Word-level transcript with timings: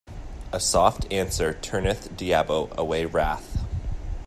A 0.51 0.59
soft 0.59 1.05
answer 1.13 1.53
turneth 1.53 2.09
diabo 2.17 2.71
away 2.75 3.05
wrath. 3.05 3.63